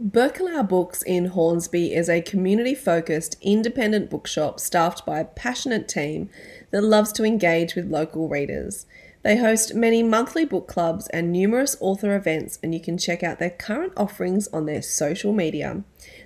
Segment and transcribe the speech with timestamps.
[0.00, 6.30] Berkelouw Books in Hornsby is a community focused independent bookshop staffed by a passionate team
[6.70, 8.86] that loves to engage with local readers.
[9.24, 13.40] They host many monthly book clubs and numerous author events, and you can check out
[13.40, 15.82] their current offerings on their social media.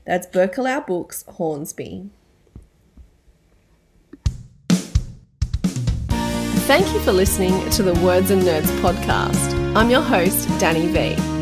[0.06, 2.10] That's Berkelouw Books Hornsby.
[6.68, 9.74] Thank you for listening to the Words and Nerds podcast.
[9.74, 11.41] I'm your host, Danny V.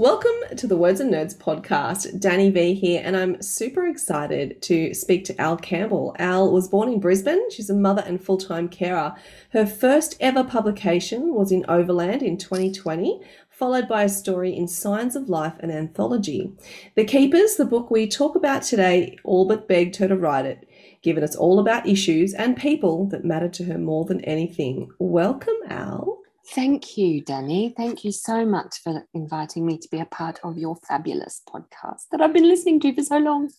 [0.00, 2.18] Welcome to the Words and Nerds podcast.
[2.18, 6.16] Danny V here, and I'm super excited to speak to Al Campbell.
[6.18, 7.50] Al was born in Brisbane.
[7.50, 9.14] She's a mother and full time carer.
[9.52, 13.20] Her first ever publication was in Overland in 2020,
[13.50, 16.50] followed by a story in Signs of Life, an anthology.
[16.94, 20.66] The Keepers, the book we talk about today, all but begged her to write it,
[21.02, 24.88] given it's all about issues and people that matter to her more than anything.
[24.98, 26.19] Welcome, Al.
[26.48, 27.74] Thank you, Danny.
[27.76, 32.06] Thank you so much for inviting me to be a part of your fabulous podcast
[32.10, 33.50] that I've been listening to for so long.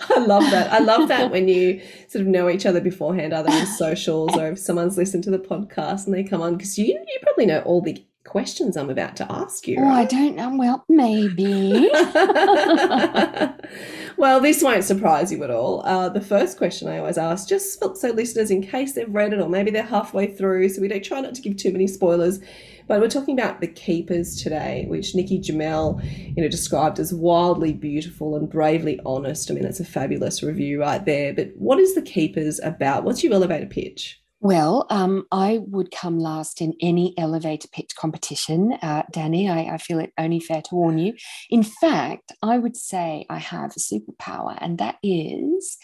[0.14, 0.72] I love that.
[0.72, 4.52] I love that when you sort of know each other beforehand, either in socials or
[4.52, 7.60] if someone's listened to the podcast and they come on, because you you probably know
[7.60, 9.78] all the questions I'm about to ask you.
[9.80, 9.88] Oh.
[9.88, 10.56] I don't know.
[10.56, 11.90] Well, maybe.
[14.18, 15.86] well, this won't surprise you at all.
[15.86, 19.40] Uh, the first question I always ask, just so listeners, in case they've read it
[19.40, 22.40] or maybe they're halfway through, so we don't try not to give too many spoilers.
[22.88, 26.02] But we're talking about the keepers today, which Nikki Gemmell,
[26.36, 29.50] you know, described as wildly beautiful and bravely honest.
[29.50, 31.32] I mean, that's a fabulous review right there.
[31.32, 33.04] But what is the keepers about?
[33.04, 34.20] What's your elevator pitch?
[34.40, 39.48] Well, um, I would come last in any elevator pitch competition, uh, Danny.
[39.48, 41.14] I, I, feel it only fair to warn you.
[41.50, 45.76] In fact, I would say I have a superpower, and that is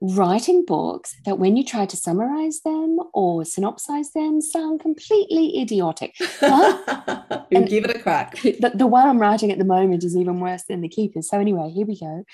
[0.00, 6.14] writing books that when you try to summarize them or synopsize them sound completely idiotic.
[6.40, 8.38] But, you give it a crack.
[8.42, 11.28] The, the one I'm writing at the moment is even worse than The Keepers.
[11.28, 12.24] So, anyway, here we go.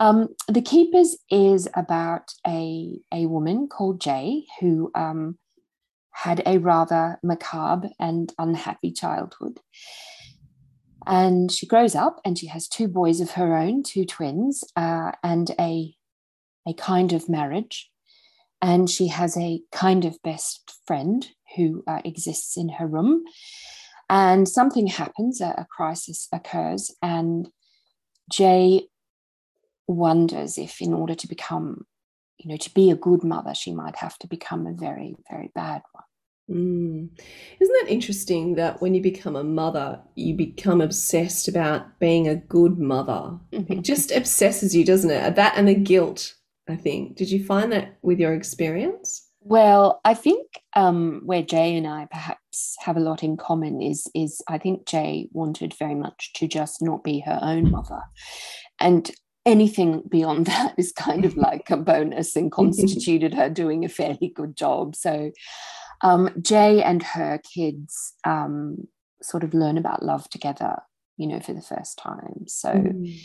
[0.00, 5.38] Um, the Keepers is about a, a woman called Jay who um,
[6.12, 9.60] had a rather macabre and unhappy childhood.
[11.06, 15.12] And she grows up and she has two boys of her own, two twins, uh,
[15.22, 15.94] and a,
[16.66, 17.90] a kind of marriage.
[18.62, 23.24] And she has a kind of best friend who uh, exists in her room.
[24.08, 27.48] And something happens, a, a crisis occurs, and
[28.30, 28.88] Jay
[29.92, 31.84] wonders if in order to become
[32.38, 35.50] you know to be a good mother she might have to become a very very
[35.54, 36.04] bad one
[36.50, 37.08] Mm.
[37.60, 42.34] Isn't that interesting that when you become a mother, you become obsessed about being a
[42.34, 43.38] good mother?
[43.52, 43.72] Mm-hmm.
[43.72, 45.36] It just obsesses you, doesn't it?
[45.36, 46.34] That and the guilt,
[46.68, 47.16] I think.
[47.16, 49.28] Did you find that with your experience?
[49.42, 54.06] Well, I think um, where Jay and I perhaps have a lot in common is
[54.14, 58.00] is I think Jay wanted very much to just not be her own mother,
[58.80, 59.10] and
[59.46, 64.32] anything beyond that is kind of like a bonus and constituted her doing a fairly
[64.34, 64.96] good job.
[64.96, 65.32] So
[66.02, 68.88] um, Jay and her kids um,
[69.22, 70.76] sort of learn about love together,
[71.16, 72.44] you know, for the first time.
[72.46, 73.20] So, mm.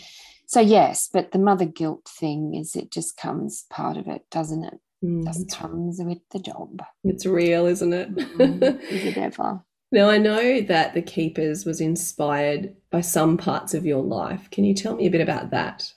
[0.48, 4.66] so yes, but the mother guilt thing is it just comes part of it, doesn't
[4.66, 4.80] it?
[5.04, 5.24] Mm.
[5.24, 6.82] Just comes with the job.
[7.06, 8.14] It's real, isn't it?
[8.14, 8.82] Mm.
[8.92, 9.62] Is it ever?
[9.92, 14.50] Now, I know that The Keepers was inspired by some parts of your life.
[14.52, 15.90] Can you tell me a bit about that?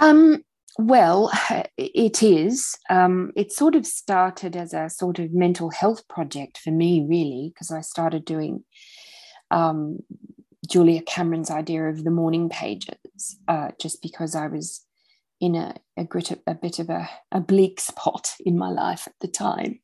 [0.00, 0.42] Um,
[0.78, 1.30] well,
[1.76, 2.76] it is.
[2.88, 7.52] Um, it sort of started as a sort of mental health project for me, really,
[7.54, 8.64] because I started doing
[9.50, 9.98] um,
[10.68, 14.84] Julia Cameron's idea of the morning pages, uh, just because I was
[15.40, 19.14] in a, a, grit, a bit of a, a, bleak spot in my life at
[19.20, 19.80] the time.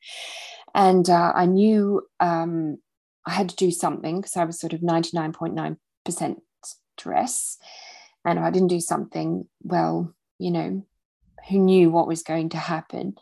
[0.74, 2.78] And uh, I knew um,
[3.26, 6.36] I had to do something because I was sort of 99.9%
[6.98, 7.58] stress
[8.26, 10.84] and I didn't do something, well, you know,
[11.48, 13.14] who knew what was going to happen?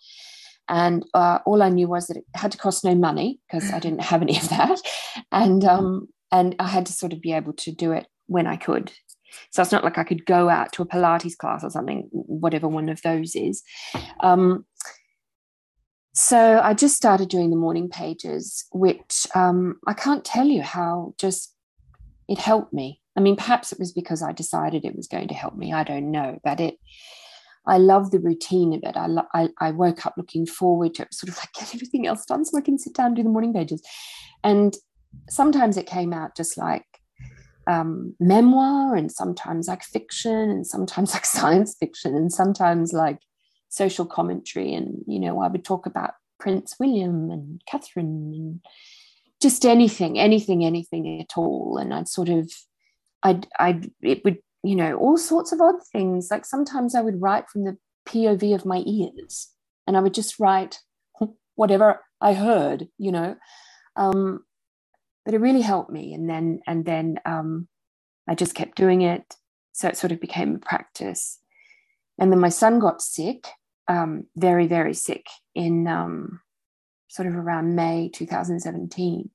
[0.66, 3.78] And uh, all I knew was that it had to cost no money because I
[3.78, 4.80] didn't have any of that,
[5.32, 8.56] and um, and I had to sort of be able to do it when I
[8.56, 8.90] could.
[9.50, 12.66] So it's not like I could go out to a Pilates class or something, whatever
[12.66, 13.62] one of those is.
[14.20, 14.64] Um,
[16.14, 21.14] so I just started doing the morning pages, which um, I can't tell you how
[21.18, 21.52] just
[22.28, 23.02] it helped me.
[23.16, 25.72] I mean, perhaps it was because I decided it was going to help me.
[25.72, 26.78] I don't know, but it.
[27.66, 28.94] I love the routine of it.
[28.94, 32.06] I, lo- I, I woke up looking forward to it, sort of like get everything
[32.06, 33.80] else done so I can sit down and do the morning pages.
[34.42, 34.76] And
[35.30, 36.84] sometimes it came out just like
[37.66, 43.20] um, memoir, and sometimes like fiction, and sometimes like science fiction, and sometimes like
[43.70, 44.74] social commentary.
[44.74, 48.60] And you know, I would talk about Prince William and Catherine and
[49.40, 51.78] just anything, anything, anything at all.
[51.78, 52.50] And I'd sort of,
[53.24, 56.28] I'd, I'd, it would, you know, all sorts of odd things.
[56.30, 57.76] Like sometimes I would write from the
[58.06, 59.50] POV of my ears,
[59.86, 60.80] and I would just write
[61.56, 63.36] whatever I heard, you know.
[63.96, 64.44] Um,
[65.24, 66.12] but it really helped me.
[66.12, 67.68] And then, and then um,
[68.28, 69.34] I just kept doing it.
[69.72, 71.40] So it sort of became a practice.
[72.18, 73.46] And then my son got sick,
[73.88, 76.40] um, very, very sick in um,
[77.08, 79.30] sort of around May 2017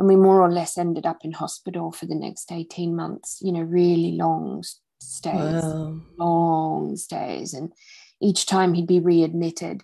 [0.00, 3.52] and we more or less ended up in hospital for the next 18 months you
[3.52, 4.64] know really long
[4.98, 6.00] stays wow.
[6.18, 7.72] long stays and
[8.20, 9.82] each time he'd be readmitted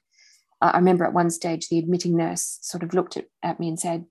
[0.63, 3.69] uh, i remember at one stage the admitting nurse sort of looked at, at me
[3.69, 4.07] and said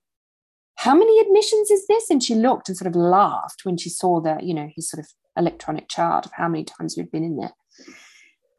[0.75, 4.21] how many admissions is this and she looked and sort of laughed when she saw
[4.21, 7.37] the you know his sort of electronic chart of how many times we'd been in
[7.37, 7.53] there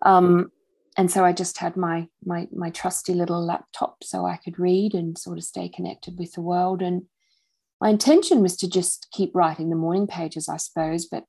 [0.03, 0.51] um,
[0.97, 4.95] and so I just had my my my trusty little laptop so I could read
[4.95, 6.83] and sort of stay connected with the world.
[6.83, 7.03] And
[7.87, 11.23] my intention was to just keep writing the morning pages, I suppose, but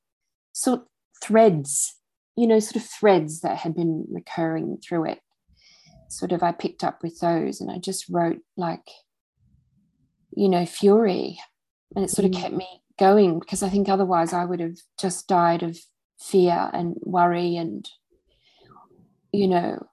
[0.54, 0.88] sort of
[1.24, 2.00] threads,
[2.36, 5.20] you know, sort of threads that had been recurring through it.
[6.10, 8.90] Sort of, I picked up with those and I just wrote like,
[10.36, 11.38] you know, fury.
[11.96, 12.42] And it sort of mm.
[12.42, 15.78] kept me going because I think otherwise I would have just died of
[16.20, 17.88] fear and worry and,
[19.32, 19.86] you know,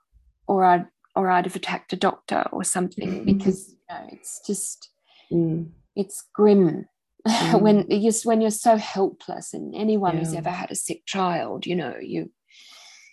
[0.46, 4.88] or I'd or I'd have attacked a doctor or something because you know it's just
[5.30, 6.86] mm it's grim
[7.28, 7.60] mm.
[7.60, 10.18] when you when you're so helpless and anyone yeah.
[10.20, 12.30] who's ever had a sick child you know you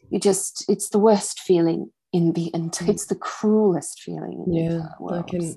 [0.09, 2.89] you just it's the worst feeling in the and mm.
[2.89, 5.55] it's the cruelest feeling yeah i can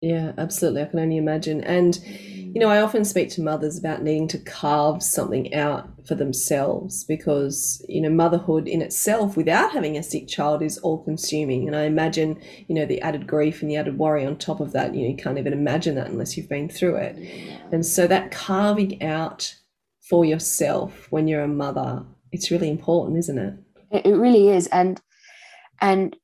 [0.00, 0.82] yeah, absolutely.
[0.82, 1.64] I can only imagine.
[1.64, 6.14] And, you know, I often speak to mothers about needing to carve something out for
[6.14, 11.66] themselves because, you know, motherhood in itself without having a sick child is all consuming.
[11.66, 14.72] And I imagine, you know, the added grief and the added worry on top of
[14.72, 17.16] that, you know, you can't even imagine that unless you've been through it.
[17.72, 19.54] And so that carving out
[20.08, 23.54] for yourself when you're a mother, it's really important, isn't it?
[23.90, 24.66] It really is.
[24.68, 25.00] And,
[25.80, 26.16] and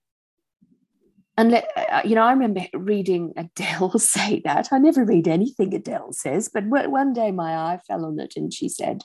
[1.43, 4.69] and uh, you know, I remember reading Adele say that.
[4.71, 8.55] I never read anything Adele says, but one day my eye fell on it, and
[8.55, 9.03] she said,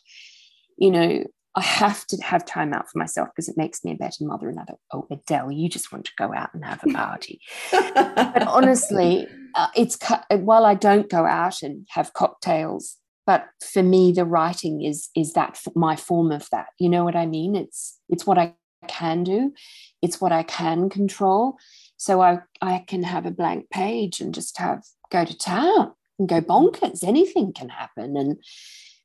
[0.78, 1.24] "You know,
[1.56, 4.50] I have to have time out for myself because it makes me a better mother."
[4.50, 7.42] And I thought, "Oh, Adele, you just want to go out and have a party."
[7.72, 9.98] but honestly, uh, it's
[10.30, 15.34] while I don't go out and have cocktails, but for me, the writing is is
[15.34, 16.68] that my form of that.
[16.80, 17.56] You know what I mean?
[17.56, 18.54] It's it's what I
[18.88, 19.54] can do,
[20.04, 21.58] it's what I can control
[21.98, 26.30] so I, I can have a blank page and just have go to town and
[26.30, 27.04] go bonkers.
[27.04, 28.16] Anything can happen.
[28.16, 28.38] And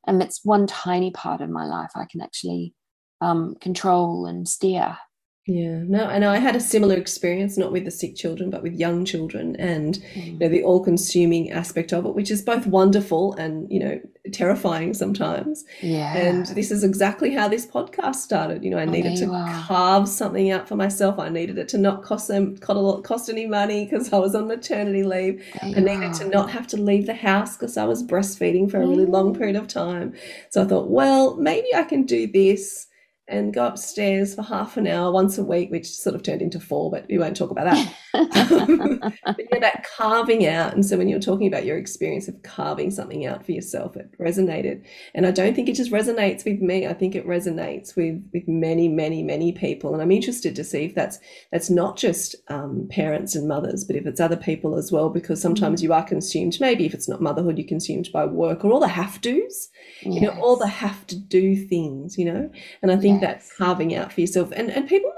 [0.07, 2.75] and it's one tiny part of my life I can actually
[3.21, 4.99] um, control and steer.
[5.45, 8.63] Yeah, no, I know I had a similar experience, not with the sick children, but
[8.63, 10.27] with young children, and mm.
[10.27, 14.01] you know the all-consuming aspect of it, which is both wonderful and you know
[14.33, 15.65] terrifying sometimes.
[15.81, 16.17] Yeah.
[16.17, 18.63] And this is exactly how this podcast started.
[18.63, 19.27] You know, I oh, needed to
[19.67, 21.19] carve something out for myself.
[21.19, 25.03] I needed it to not cost them cost any money because I was on maternity
[25.03, 25.45] leave.
[25.61, 26.15] I needed are.
[26.15, 29.35] to not have to leave the house because I was breastfeeding for a really long
[29.35, 30.15] period of time.
[30.51, 32.87] So I thought, well, maybe I can do this
[33.29, 36.59] and go upstairs for half an hour once a week, which sort of turned into
[36.59, 37.95] four, but we won't talk about that.
[38.13, 40.75] but yeah, that carving out.
[40.75, 44.11] And so when you're talking about your experience of carving something out for yourself, it
[44.19, 44.85] resonated.
[45.15, 46.87] And I don't think it just resonates with me.
[46.87, 49.93] I think it resonates with with many, many, many people.
[49.93, 51.19] And I'm interested to see if that's
[51.53, 55.41] that's not just um, parents and mothers, but if it's other people as well, because
[55.41, 55.85] sometimes mm.
[55.85, 56.59] you are consumed.
[56.61, 59.71] Maybe if it's not motherhood, you're consumed by work or all the have tos.
[60.03, 60.15] Yes.
[60.15, 62.19] You know, all the have to do things.
[62.19, 62.51] You know,
[62.83, 63.49] and I think yes.
[63.49, 65.13] that carving out for yourself and and people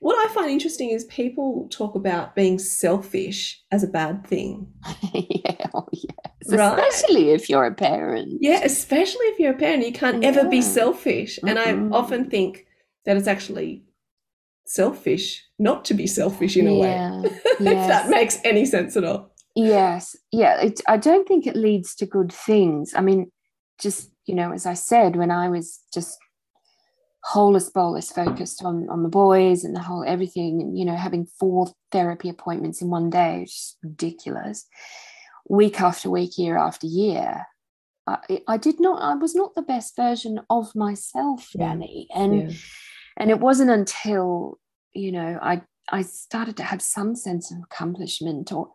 [0.00, 4.68] what I find interesting is people talk about being selfish as a bad thing.
[5.12, 6.14] yeah, oh yes.
[6.48, 6.78] Right?
[6.78, 8.38] Especially if you're a parent.
[8.40, 9.84] Yeah, especially if you're a parent.
[9.84, 10.28] You can't yeah.
[10.28, 11.38] ever be selfish.
[11.38, 11.48] Mm-hmm.
[11.48, 12.66] And I often think
[13.06, 13.82] that it's actually
[14.66, 17.20] selfish not to be selfish in a yeah.
[17.20, 17.30] way.
[17.44, 17.88] if yes.
[17.88, 19.34] that makes any sense at all.
[19.56, 20.16] Yes.
[20.30, 20.60] Yeah.
[20.60, 22.92] It, I don't think it leads to good things.
[22.94, 23.32] I mean,
[23.80, 26.18] just you know, as I said, when I was just
[27.24, 31.26] holus bolus focused on on the boys and the whole everything, and you know, having
[31.38, 34.66] four therapy appointments in one day, which is ridiculous,
[35.48, 37.46] week after week, year after year.
[38.06, 39.02] I, I did not.
[39.02, 41.68] I was not the best version of myself, Yeah.
[41.68, 42.56] Danny, and Yeah.
[43.18, 44.58] and it wasn't until
[44.94, 48.72] you know I I started to have some sense of accomplishment or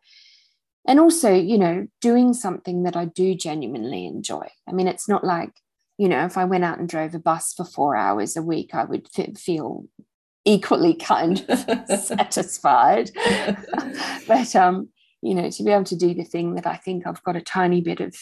[0.88, 4.48] and also you know doing something that I do genuinely enjoy.
[4.68, 5.54] I mean, it's not like
[5.98, 8.74] you know if I went out and drove a bus for four hours a week,
[8.74, 9.86] I would fe- feel
[10.46, 13.12] equally kind of satisfied.
[14.28, 14.90] but um,
[15.22, 17.42] you know, to be able to do the thing that I think I've got a
[17.42, 18.16] tiny bit of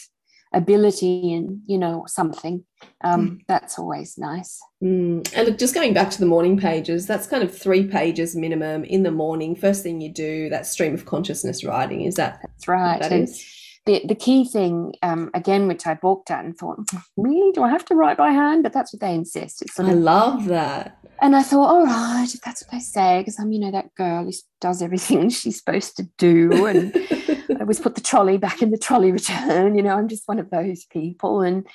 [0.54, 2.64] ability in, you know, something,
[3.02, 4.60] um, that's always nice.
[4.82, 5.32] Mm.
[5.34, 8.84] And look, just going back to the morning pages, that's kind of three pages minimum
[8.84, 9.56] in the morning.
[9.56, 12.02] First thing you do, that stream of consciousness writing.
[12.02, 13.00] Is that That's right.
[13.00, 13.44] that And is?
[13.84, 16.78] The, the key thing, um, again, which I balked at and thought,
[17.16, 18.62] really, do I have to write by hand?
[18.62, 19.62] But that's what they insist.
[19.62, 20.98] It's sort I of, love that.
[21.20, 23.94] and I thought, all right, if that's what they say, because I'm, you know, that
[23.96, 26.92] girl who does everything she's supposed to do, and
[27.50, 29.74] I always put the trolley back in the trolley return.
[29.74, 31.66] You know, I'm just one of those people, and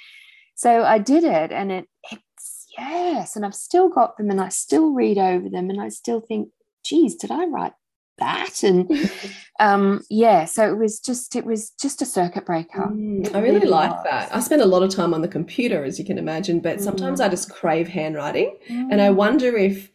[0.55, 4.47] so I did it, and it, it's yes, and I've still got them, and I
[4.49, 6.49] still read over them, and I still think,
[6.85, 7.73] geez, did I write
[8.17, 8.63] that?
[8.63, 8.89] And
[9.59, 12.81] um, yeah, so it was just, it was just a circuit breaker.
[12.91, 14.03] Mm, I really really like was.
[14.03, 14.35] that.
[14.35, 17.19] I spend a lot of time on the computer, as you can imagine, but sometimes
[17.19, 17.25] Mm.
[17.25, 18.55] I just crave handwriting.
[18.69, 19.91] And I wonder if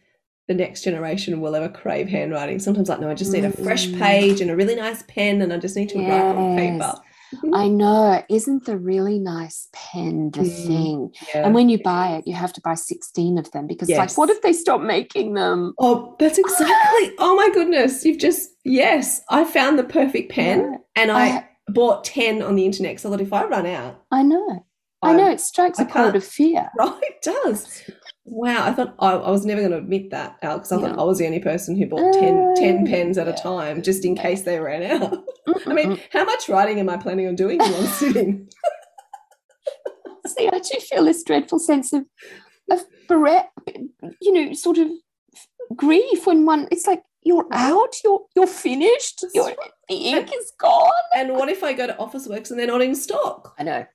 [0.49, 2.59] the next generation will ever crave handwriting.
[2.59, 3.99] Sometimes, like, no, I just need a fresh Mm.
[3.99, 6.93] page and a really nice pen, and I just need to write on paper.
[7.53, 8.23] I know.
[8.29, 11.13] Isn't the really nice pen the Mm, thing?
[11.33, 11.45] Yeah.
[11.45, 13.97] And when you buy it, you have to buy 16 of them because, Yes.
[13.97, 15.73] like, what if they stop making them?
[15.79, 17.11] Oh, that's exactly.
[17.19, 18.03] Oh my goodness.
[18.05, 20.77] You've just, yes, I found the perfect pen Yeah.
[21.03, 22.99] and I, I, bought 10 on the internet.
[22.99, 24.65] So that if I run out, I know.
[25.01, 25.29] I know.
[25.29, 26.69] It strikes I a chord of fear.
[26.77, 26.99] right?
[27.01, 27.83] It does.
[28.25, 28.65] Wow.
[28.65, 30.71] I thought I, I was never going to admit that, Alex.
[30.71, 33.33] I thought I was the only person who bought 10, 10 Uh, pens at a
[33.33, 35.23] time just in case they ran out.
[35.67, 38.49] I mean, how much writing am I planning on doing while I'm sitting?
[40.27, 42.05] see, I do feel this dreadful sense of,
[42.71, 43.49] of bereft,
[44.21, 44.87] you know, sort of
[45.75, 49.53] grief when one, it's like, you're out, you're you're finished, you're,
[49.87, 50.91] the ink is gone.
[51.15, 53.55] And what if I go to Officeworks and they're not in stock?
[53.57, 53.85] I know.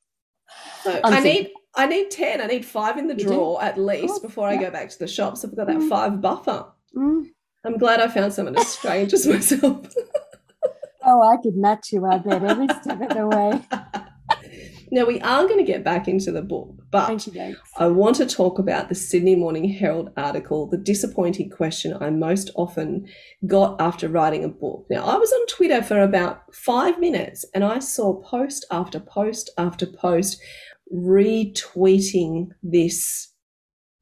[0.83, 2.41] So I need I need 10.
[2.41, 5.07] I need five in the drawer at least course, before I go back to the
[5.07, 5.45] shops.
[5.45, 5.89] I've got that Mm.
[5.89, 6.67] five buffer.
[6.95, 7.27] Mm.
[7.65, 9.87] I'm glad I found someone as strange as myself.
[11.11, 13.63] Oh, I could match you, I bet, every step of the way.
[14.91, 18.27] now, we are going to get back into the book, but you, I want to
[18.27, 23.07] talk about the Sydney Morning Herald article, the disappointing question I most often
[23.47, 24.85] got after writing a book.
[24.91, 29.49] Now, I was on Twitter for about five minutes and I saw post after post
[29.57, 30.39] after post
[30.95, 33.29] retweeting this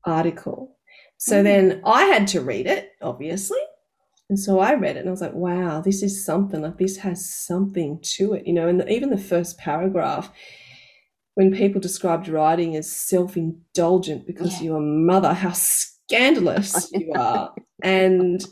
[0.05, 0.77] article.
[1.19, 1.45] So Mm.
[1.45, 3.59] then I had to read it, obviously.
[4.29, 6.61] And so I read it and I was like, wow, this is something.
[6.63, 8.69] Like, this has something to it, you know.
[8.69, 10.33] And even the first paragraph,
[11.35, 14.65] when people described writing as self indulgent because Yeah.
[14.65, 17.55] you're a mother, how scandalous you are.
[17.83, 18.45] And,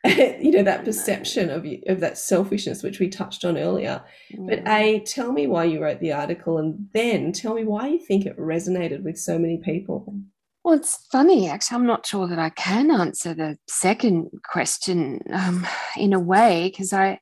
[0.04, 4.02] you know, that perception of, you, of that selfishness, which we touched on earlier.
[4.36, 4.68] But Mm.
[4.68, 8.24] A, tell me why you wrote the article, and then tell me why you think
[8.24, 10.14] it resonated with so many people.
[10.62, 11.76] Well, it's funny, actually.
[11.76, 16.92] I'm not sure that I can answer the second question um, in a way because
[16.92, 17.20] I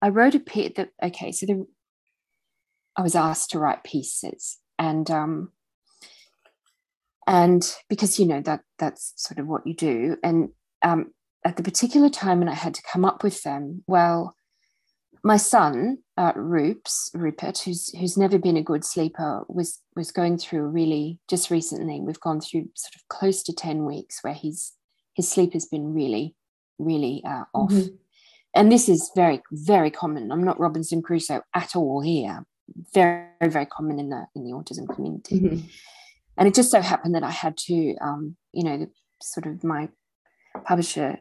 [0.00, 1.66] I wrote a piece that okay, so the,
[2.96, 5.52] I was asked to write pieces, and um,
[7.26, 10.50] and because you know that that's sort of what you do, and
[10.82, 11.12] um,
[11.48, 14.36] at the particular time when I had to come up with them, well,
[15.24, 20.36] my son uh, Roops Rupert, who's who's never been a good sleeper, was was going
[20.36, 22.00] through really just recently.
[22.00, 24.74] We've gone through sort of close to ten weeks where he's
[25.14, 26.36] his sleep has been really,
[26.78, 27.98] really uh, off, Mhm.
[28.54, 30.30] and this is very very common.
[30.30, 32.46] I'm not Robinson Crusoe at all here.
[32.92, 35.70] Very very common in the in the autism community Mhm.
[36.36, 38.90] and it just so happened that I had to, um, you know, the,
[39.22, 39.88] sort of my
[40.64, 41.18] publisher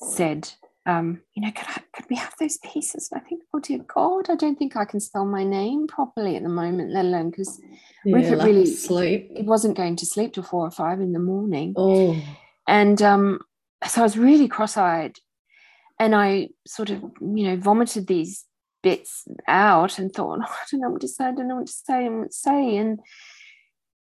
[0.00, 0.50] said,
[0.86, 3.08] um, you know, could I, could we have those pieces?
[3.12, 6.36] And I think, oh dear God, I don't think I can spell my name properly
[6.36, 7.60] at the moment, let alone because
[8.04, 9.30] Yeah, Rupert really- sleep.
[9.36, 12.16] It wasn't going to sleep till four or five in the morning, Oh,
[12.66, 13.40] and um,
[13.86, 15.18] so I was really cross-eyed,
[15.98, 18.44] and I sort of, you know, vomited these
[18.82, 21.66] bits out and thought, oh, I don't know what to say, I don't know what
[21.66, 23.00] to say, and what to say, and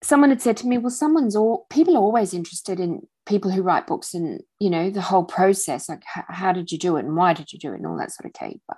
[0.02, 3.62] someone had said to me, well, someone's all people are always interested in people who
[3.62, 7.04] write books and you know the whole process, like h- how did you do it
[7.04, 8.76] and why did you do it and all that sort of caper.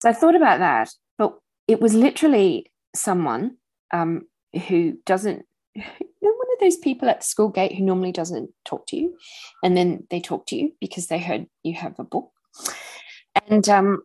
[0.00, 3.56] So I thought about that, but it was literally someone
[3.92, 4.22] um,
[4.68, 5.44] who doesn't
[5.74, 5.82] you
[6.22, 9.16] know one of those people at the school gate who normally doesn't talk to you
[9.62, 12.30] and then they talk to you because they heard you have a book
[13.46, 14.02] and um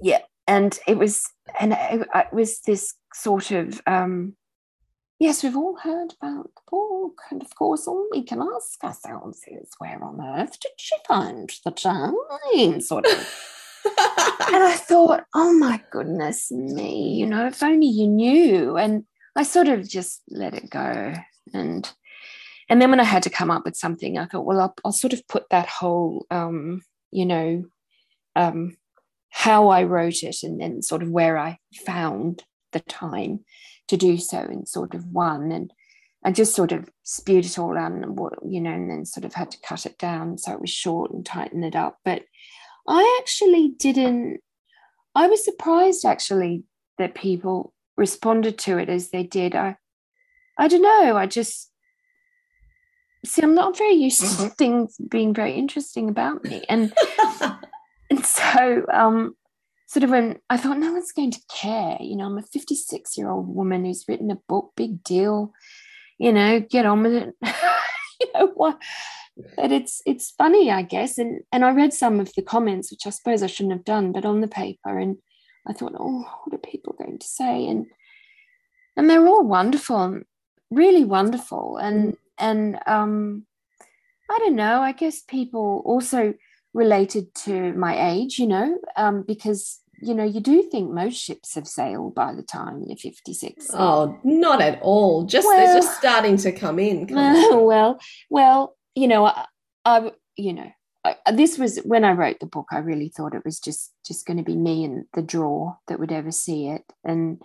[0.00, 1.24] yeah and it was
[1.58, 4.36] and it, it was this sort of um
[5.18, 9.40] yes we've all heard about the book and of course all we can ask ourselves
[9.46, 12.14] is where on earth did she find the time
[12.80, 13.54] sort of
[13.84, 18.76] and I thought, oh my goodness me, you know, if only you knew.
[18.76, 19.04] And
[19.36, 21.14] I sort of just let it go.
[21.52, 21.90] And
[22.68, 24.92] and then when I had to come up with something, I thought, well, I'll, I'll
[24.92, 27.64] sort of put that whole, um, you know,
[28.36, 28.78] um,
[29.28, 32.42] how I wrote it and then sort of where I found
[32.74, 33.40] the time
[33.88, 35.50] to do so in sort of one.
[35.50, 35.72] And
[36.22, 39.24] I just sort of spewed it all out and what, you know, and then sort
[39.24, 41.98] of had to cut it down so it was short and tighten it up.
[42.04, 42.24] But
[42.86, 44.40] I actually didn't,
[45.14, 46.64] I was surprised actually
[46.98, 49.54] that people responded to it as they did.
[49.54, 49.76] I,
[50.58, 51.16] I don't know.
[51.16, 51.70] I just,
[53.24, 54.48] see, I'm not very used to mm-hmm.
[54.48, 56.64] things being very interesting about me.
[56.68, 56.92] And,
[58.10, 59.36] and so, um,
[59.94, 63.16] sort of when I thought no one's going to care, you know, I'm a 56
[63.16, 65.52] year old woman who's written a book, big deal,
[66.18, 67.34] you know, get on with it.
[68.20, 68.76] you know, what?
[69.56, 73.04] but it's it's funny i guess and and i read some of the comments which
[73.06, 75.16] i suppose i shouldn't have done but on the paper and
[75.66, 77.86] i thought oh what are people going to say and
[78.96, 80.20] and they're all wonderful
[80.70, 82.16] really wonderful and mm.
[82.38, 83.44] and um
[84.30, 86.32] i don't know i guess people also
[86.72, 91.54] related to my age you know um because you know, you do think most ships
[91.54, 93.70] have sailed by the time you're 56.
[93.72, 95.24] Oh, not at all.
[95.24, 97.16] Just well, they're just starting to come in.
[97.16, 97.98] Uh, well,
[98.30, 99.46] well, you know, I,
[99.84, 100.70] I you know,
[101.04, 102.68] I, this was when I wrote the book.
[102.72, 105.98] I really thought it was just just going to be me and the draw that
[105.98, 107.40] would ever see it, and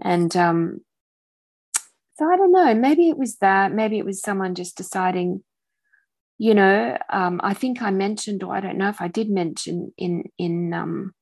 [0.00, 0.80] and um,
[2.18, 2.74] so I don't know.
[2.74, 3.72] Maybe it was that.
[3.72, 5.42] Maybe it was someone just deciding.
[6.38, 9.94] You know, um, I think I mentioned, or I don't know if I did mention
[9.96, 11.14] in in um,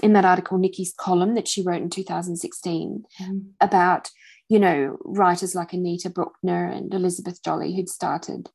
[0.00, 3.44] in that article, Nikki's column that she wrote in 2016 mm.
[3.60, 4.10] about
[4.50, 8.50] you know, writers like Anita Brookner and Elizabeth Jolley who'd started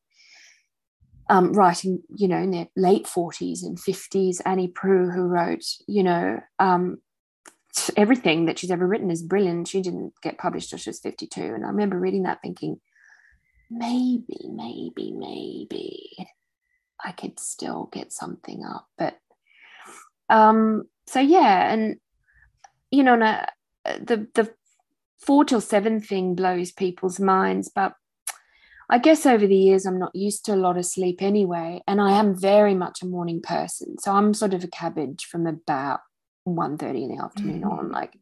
[1.29, 4.41] um, writing, you know, in their late 40s and 50s.
[4.45, 6.97] Annie Proulx, who wrote, you know, um,
[7.95, 9.69] everything that she's ever written is brilliant.
[9.69, 11.41] She didn't get published until she was 52.
[11.41, 12.81] And I remember reading that thinking,
[13.71, 16.27] maybe, maybe, maybe
[17.03, 18.89] I could still get something up.
[18.97, 19.17] But
[20.29, 21.97] um, so yeah, and
[22.91, 23.17] you know,
[23.85, 24.53] the the
[25.19, 27.93] four till seven thing blows people's minds, but
[28.89, 31.99] I guess over the years I'm not used to a lot of sleep anyway, and
[31.99, 33.97] I am very much a morning person.
[33.99, 36.01] So I'm sort of a cabbage from about
[36.47, 37.71] 1.30 in the afternoon mm-hmm.
[37.71, 37.91] on.
[37.91, 38.17] Like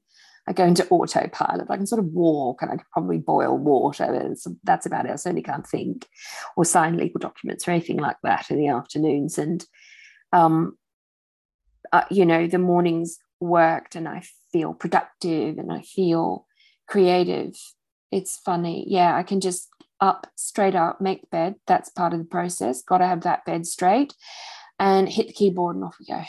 [0.47, 1.69] I go into autopilot.
[1.69, 4.05] I can sort of walk and I can probably boil water.
[4.05, 5.11] And so that's about it.
[5.11, 6.07] I certainly can't think
[6.55, 9.37] or sign legal documents or anything like that in the afternoons.
[9.37, 9.65] And
[10.31, 10.77] um,
[11.93, 16.47] uh, you know, the mornings worked and I feel productive and I feel
[16.87, 17.53] creative.
[18.11, 18.85] It's funny.
[18.87, 19.69] Yeah, I can just
[20.01, 21.55] up, straight up, make the bed.
[21.67, 22.81] That's part of the process.
[22.81, 24.13] Got to have that bed straight
[24.79, 26.23] and hit the keyboard and off we go.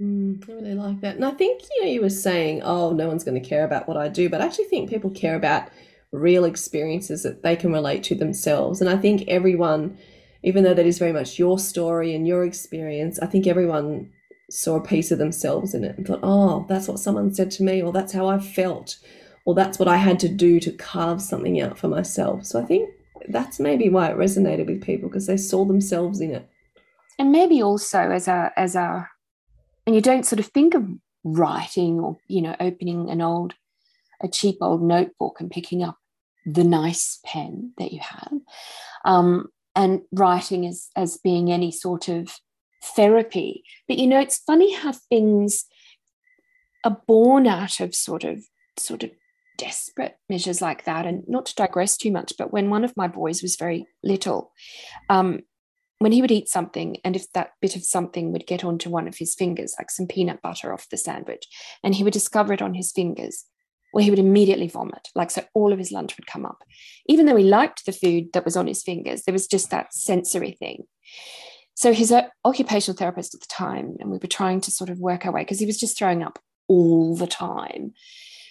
[0.00, 1.16] Mm, I really like that.
[1.16, 3.88] And I think, you know, you were saying, oh, no one's going to care about
[3.88, 5.68] what I do, but I actually think people care about
[6.12, 8.80] real experiences that they can relate to themselves.
[8.80, 9.98] And I think everyone,
[10.44, 14.12] even though that is very much your story and your experience, I think everyone
[14.50, 17.62] saw a piece of themselves in it and thought, oh, that's what someone said to
[17.62, 18.96] me, or that's how I felt,
[19.44, 22.46] or that's what I had to do to carve something out for myself.
[22.46, 22.90] So I think
[23.28, 26.48] that's maybe why it resonated with people because they saw themselves in it.
[27.18, 29.08] And maybe also as a as a
[29.86, 30.86] and you don't sort of think of
[31.24, 33.54] writing or you know opening an old
[34.20, 35.96] a cheap old notebook and picking up
[36.46, 38.32] the nice pen that you have
[39.04, 42.38] um, and writing as as being any sort of
[42.82, 45.64] therapy but you know it's funny how things
[46.84, 48.44] are born out of sort of
[48.76, 49.10] sort of
[49.58, 51.04] desperate measures like that.
[51.04, 54.52] And not to digress too much, but when one of my boys was very little,
[55.10, 55.40] um,
[55.98, 59.08] when he would eat something, and if that bit of something would get onto one
[59.08, 61.44] of his fingers, like some peanut butter off the sandwich,
[61.82, 63.44] and he would discover it on his fingers,
[63.92, 65.08] well, he would immediately vomit.
[65.16, 66.62] Like, so all of his lunch would come up.
[67.06, 69.92] Even though he liked the food that was on his fingers, there was just that
[69.92, 70.84] sensory thing.
[71.80, 74.98] So, his uh, occupational therapist at the time, and we were trying to sort of
[74.98, 77.92] work our way because he was just throwing up all the time.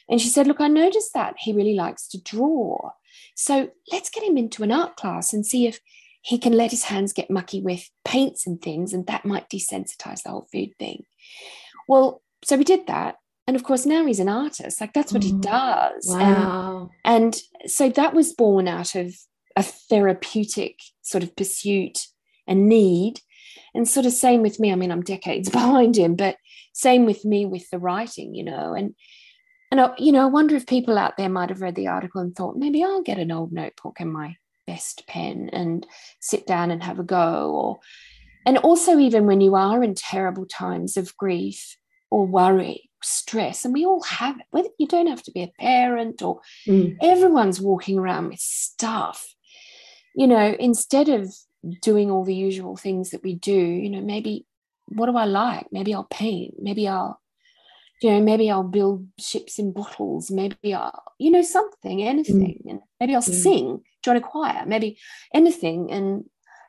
[0.09, 2.91] And she said, Look, I noticed that he really likes to draw.
[3.35, 5.81] So let's get him into an art class and see if
[6.21, 10.23] he can let his hands get mucky with paints and things, and that might desensitize
[10.23, 11.03] the whole food thing.
[11.89, 13.15] Well, so we did that.
[13.47, 16.89] and of course now he's an artist like that's what he Oh, does and Wow.
[17.05, 17.33] and
[17.65, 19.07] so that was born out of
[19.55, 22.07] a therapeutic sort of pursuit
[22.47, 23.19] and need.
[23.75, 24.71] And sort of same with me.
[24.71, 26.37] I mean, I'm decades behind him, but
[26.73, 28.73] same with me with the writing, you know.
[28.73, 28.95] And
[29.69, 32.21] and I, you know, I wonder if people out there might have read the article
[32.21, 35.85] and thought maybe I'll get an old notebook and my best pen and
[36.21, 37.51] sit down and have a go.
[37.51, 37.79] Or
[38.45, 41.75] and also even when you are in terrible times of grief
[42.09, 44.45] or worry, stress, and we all have it.
[44.51, 46.95] Whether you don't have to be a parent or Mm.
[47.01, 49.33] everyone's walking around with stuff
[50.15, 51.31] you know instead of
[51.81, 53.53] doing all the usual things that we do
[53.83, 54.45] you know maybe
[54.89, 55.67] what do i like?
[55.71, 57.19] Maybe i'll paint maybe i'll
[58.01, 62.61] you know maybe i'll build ships in bottles maybe i'll you know something anything.
[62.69, 63.43] And maybe i'll Mm.
[63.43, 64.97] sing join a choir maybe
[65.33, 65.91] anything.
[65.91, 66.23] And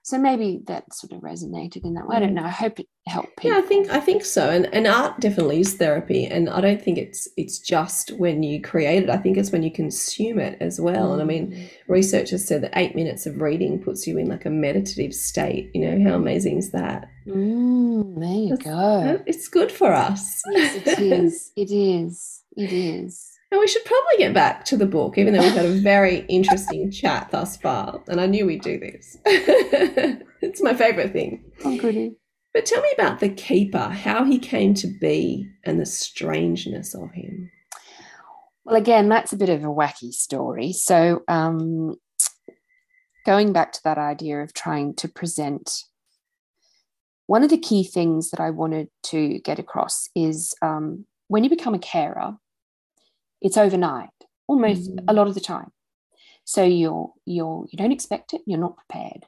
[0.08, 2.40] so maybe that sort of resonated in that way i don't Mm.
[2.40, 5.14] know i hope it helped people Yeah, I think I think so, and and art
[5.26, 9.10] definitely is therapy, and I don't think it's it's just when you create it.
[9.10, 11.06] I think it's when you consume it as well.
[11.14, 11.70] And I mean, Mm.
[11.98, 15.64] researchers said that eight minutes of reading puts you in like a meditative state.
[15.74, 17.08] You know how amazing is that?
[17.26, 20.42] Mm, there you go It's good for us.
[20.54, 20.86] yes it
[21.22, 25.32] is it is it is And we should probably get back to the book, even
[25.32, 28.02] though we've had a very interesting chat thus far.
[28.08, 29.16] And I knew we'd do this.
[29.24, 31.44] it's my favourite thing.
[31.64, 32.14] oh goody
[32.52, 37.10] But tell me about the keeper, how he came to be, and the strangeness of
[37.12, 37.50] him.
[38.64, 40.74] Well, again, that's a bit of a wacky story.
[40.74, 41.96] So, um,
[43.24, 45.84] going back to that idea of trying to present,
[47.26, 51.50] one of the key things that I wanted to get across is um, when you
[51.50, 52.36] become a carer,
[53.40, 54.10] it's overnight,
[54.46, 55.04] almost Mm.
[55.08, 55.70] a lot of the time.
[56.44, 59.26] So you're you're you don't expect it, you're not prepared.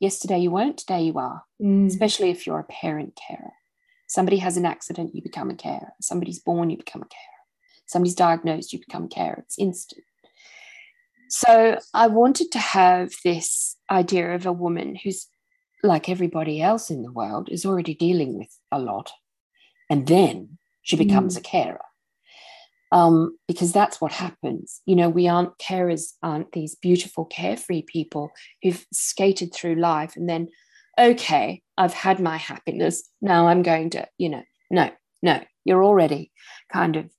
[0.00, 1.44] Yesterday you weren't, today you are
[1.86, 3.52] especially if you're a parent carer.
[4.08, 5.92] Somebody has an accident, you become a carer.
[6.00, 7.40] Somebody's born, you become a carer.
[7.86, 9.38] Somebody's diagnosed, you become a carer.
[9.46, 10.04] It's instant.
[11.28, 15.28] So I wanted to have this idea of a woman who's
[15.82, 19.10] like everybody else in the world is already dealing with a lot.
[19.88, 21.80] And then she becomes a carer.
[22.92, 24.82] Um, because that's what happens.
[24.84, 30.28] You know, we aren't carers, aren't these beautiful, carefree people who've skated through life and
[30.28, 30.48] then
[30.98, 33.08] okay, I've had my happiness.
[33.20, 34.90] Now I'm going to, you know, no,
[35.22, 36.32] no, you're already
[36.72, 37.10] kind of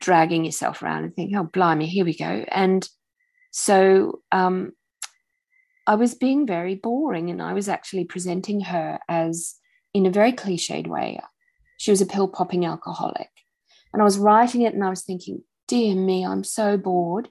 [0.00, 2.44] dragging yourself around and thinking, oh, blimey, here we go.
[2.48, 2.88] And
[3.50, 4.72] so um,
[5.86, 9.56] I was being very boring and I was actually presenting her as,
[9.92, 11.20] in a very cliched way,
[11.78, 13.28] she was a pill popping alcoholic.
[13.92, 17.28] And I was writing it and I was thinking, dear me, I'm so bored.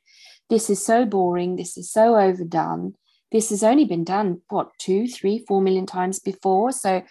[0.50, 1.56] This is so boring.
[1.56, 2.96] This is so overdone
[3.32, 7.04] this has only been done what two three four million times before so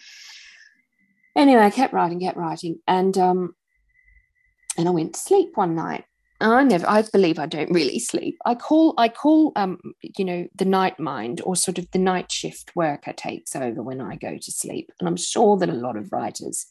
[1.37, 3.55] anyway i kept writing kept writing and um
[4.77, 6.05] and i went to sleep one night
[6.41, 9.79] i never i believe i don't really sleep i call i call um
[10.17, 14.01] you know the night mind or sort of the night shift worker takes over when
[14.01, 16.67] i go to sleep and i'm sure that a lot of writers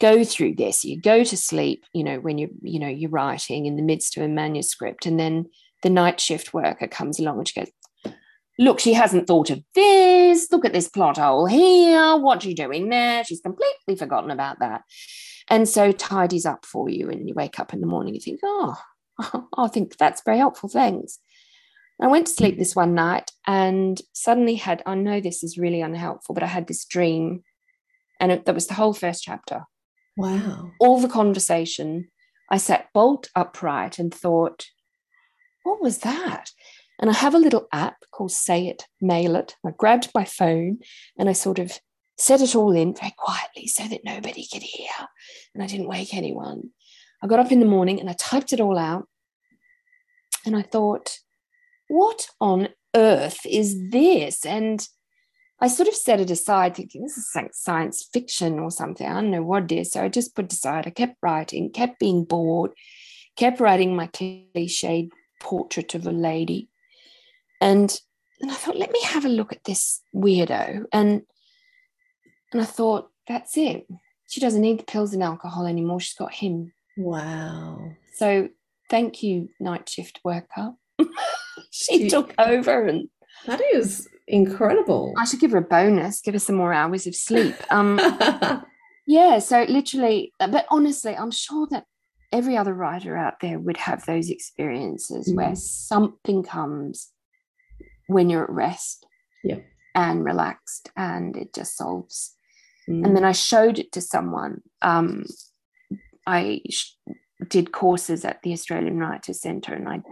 [0.00, 3.66] go through this you go to sleep you know when you're you know you're writing
[3.66, 5.44] in the midst of a manuscript and then
[5.82, 7.70] the night shift worker comes along and she goes
[8.60, 10.46] look, she hasn't thought of this.
[10.52, 12.16] Look at this plot hole here.
[12.18, 13.24] What's she doing there?
[13.24, 14.82] She's completely forgotten about that.
[15.50, 17.10] And so tidies up for you.
[17.10, 18.76] And you wake up in the morning, you think, oh,
[19.56, 20.68] I think that's very helpful.
[20.68, 21.18] Thanks.
[22.00, 25.82] I went to sleep this one night and suddenly had, I know this is really
[25.82, 27.42] unhelpful, but I had this dream.
[28.18, 29.64] And it, that was the whole first chapter.
[30.16, 30.70] Wow.
[30.80, 32.08] All the conversation.
[32.50, 34.66] I sat bolt upright and thought,
[35.62, 36.50] what was that?
[36.98, 39.56] And I have a little app called Say It, Mail It.
[39.66, 40.78] I grabbed my phone
[41.18, 41.78] and I sort of
[42.20, 44.90] set it all in very quietly so that nobody could hear.
[45.54, 46.70] And I didn't wake anyone.
[47.22, 49.08] I got up in the morning and I typed it all out.
[50.44, 51.18] And I thought,
[51.88, 54.44] what on earth is this?
[54.44, 54.86] And
[55.60, 59.06] I sort of set it aside, thinking this is like science fiction or something.
[59.06, 59.92] I don't know what it is.
[59.92, 60.86] So I just put aside.
[60.86, 62.72] I kept writing, kept being bored,
[63.36, 66.68] kept writing my cliched portrait of a lady.
[67.60, 67.98] And
[68.40, 70.84] and I thought, let me have a look at this weirdo.
[70.94, 71.22] And
[72.52, 73.86] and I thought, that's it.
[74.28, 76.00] She doesn't need the pills and alcohol anymore.
[76.00, 76.72] She's got him.
[76.96, 77.92] Wow.
[78.14, 78.48] So
[78.88, 80.74] thank you, night shift worker.
[81.70, 83.08] she You- took over and
[83.46, 85.12] That is incredible.
[85.18, 87.54] I should give her a bonus, give her some more hours of sleep.
[87.70, 87.98] Um
[89.06, 91.84] yeah, so literally, but honestly, I'm sure that
[92.32, 95.58] every other writer out there would have those experiences where Mhm.
[95.58, 97.10] something comes
[98.06, 99.06] when you're at rest
[99.42, 99.58] Yeah.
[99.94, 102.36] and relaxed and it just solves.
[102.90, 103.04] Mm.
[103.04, 104.62] And then I showed it to someone.
[104.82, 105.24] Um,
[106.26, 106.94] I sh-
[107.48, 110.02] did courses at the Australian Writers Centre and I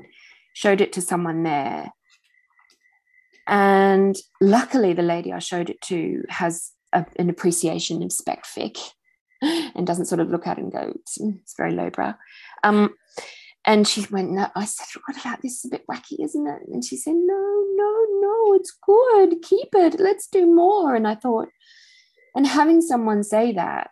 [0.54, 1.92] showed it to someone there.
[3.46, 8.78] And luckily, the lady I showed it to has a, an appreciation of spec fic
[9.42, 12.14] and doesn't sort of look at it and go, it's, it's very lowbrow.
[12.62, 12.94] Um,
[13.64, 15.56] and she went, no, I said, what about this?
[15.56, 16.62] It's a bit wacky, isn't it?
[16.72, 19.42] And she said, no, no, no, it's good.
[19.42, 20.00] Keep it.
[20.00, 20.94] Let's do more.
[20.94, 21.48] And I thought,
[22.38, 23.90] and having someone say that,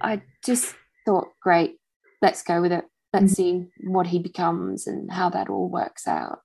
[0.00, 1.78] I just thought, great,
[2.22, 2.84] let's go with it.
[3.12, 3.64] Let's mm-hmm.
[3.64, 6.38] see what he becomes and how that all works out.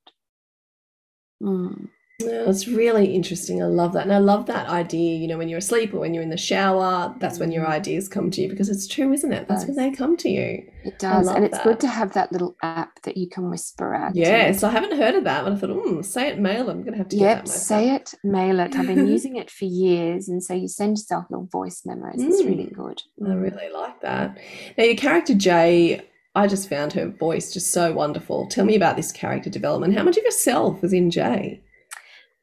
[1.39, 1.89] Mm.
[2.19, 3.61] Yeah, it's really interesting.
[3.61, 4.03] I love that.
[4.03, 6.37] And I love that idea, you know, when you're asleep or when you're in the
[6.37, 7.69] shower, that's when your mm.
[7.69, 9.47] ideas come to you because it's true, isn't it?
[9.47, 10.63] That's when they come to you.
[10.83, 11.27] It does.
[11.27, 11.63] And it's that.
[11.63, 14.15] good to have that little app that you can whisper at.
[14.15, 16.73] Yes, I haven't heard of that, but I thought, hmm, say it, mail it.
[16.73, 17.37] I'm going to have to get that.
[17.37, 18.75] Yep, say it, mail it.
[18.75, 20.29] I've been using it for years.
[20.29, 22.15] And so you send yourself little voice memos.
[22.17, 22.27] Mm.
[22.27, 23.01] It's really good.
[23.25, 24.37] I really like that.
[24.77, 28.47] Now, your character, Jay, I just found her voice just so wonderful.
[28.47, 29.95] Tell me about this character development.
[29.95, 31.61] How much of yourself was in Jay?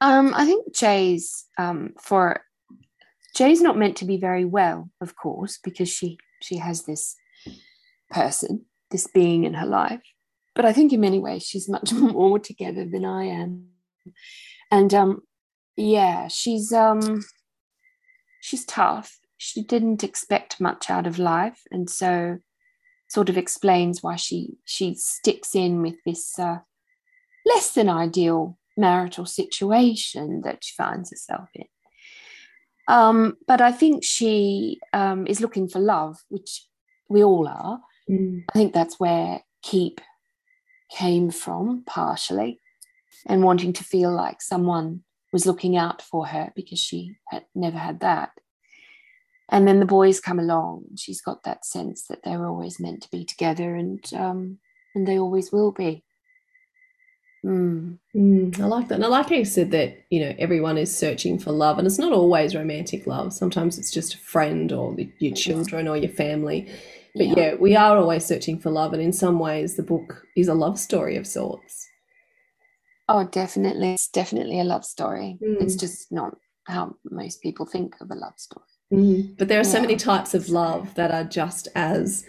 [0.00, 2.42] Um, I think Jay's um, for
[3.34, 7.16] Jay's not meant to be very well, of course, because she she has this
[8.10, 10.02] person, this being in her life.
[10.54, 13.68] But I think in many ways she's much more together than I am.
[14.70, 15.22] And um,
[15.76, 17.24] yeah, she's um,
[18.40, 19.18] she's tough.
[19.36, 22.38] She didn't expect much out of life, and so
[23.08, 26.58] sort of explains why she she sticks in with this uh,
[27.44, 31.66] less than ideal marital situation that she finds herself in.
[32.88, 36.66] Um, but I think she um, is looking for love, which
[37.08, 37.80] we all are.
[38.10, 38.44] Mm.
[38.48, 40.00] I think that's where Keep
[40.90, 42.60] came from, partially,
[43.26, 45.02] and wanting to feel like someone
[45.32, 48.30] was looking out for her because she had never had that.
[49.50, 50.84] And then the boys come along.
[50.96, 54.58] She's got that sense that they're always meant to be together, and um,
[54.94, 56.04] and they always will be.
[57.44, 57.98] Mm.
[58.14, 58.96] Mm, I like that.
[58.96, 61.78] And I like how you said that, you know, everyone is searching for love.
[61.78, 63.32] And it's not always romantic love.
[63.32, 66.70] Sometimes it's just a friend or the, your children or your family.
[67.14, 67.34] But yeah.
[67.36, 68.92] yeah, we are always searching for love.
[68.92, 71.88] And in some ways, the book is a love story of sorts.
[73.08, 73.94] Oh, definitely.
[73.94, 75.38] It's definitely a love story.
[75.42, 75.62] Mm.
[75.62, 78.66] It's just not how most people think of a love story.
[78.92, 79.38] Mm.
[79.38, 79.70] But there are yeah.
[79.70, 82.24] so many types of love that are just as